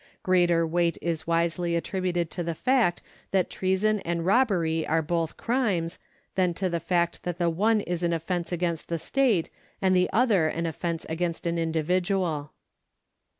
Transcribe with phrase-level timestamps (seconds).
[0.23, 5.99] Greater weight is wisely attributed to the fact that treason and robbery are both crimes,
[6.33, 10.09] than to the fact that the one is an offence against the state anil the
[10.11, 12.51] other an olfence against an individual.